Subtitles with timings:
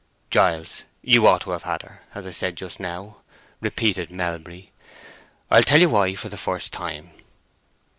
[0.31, 3.17] "Giles, you ought to have had her, as I said just now,"
[3.59, 4.71] repeated Melbury.
[5.51, 7.11] "I'll tell you why for the first time."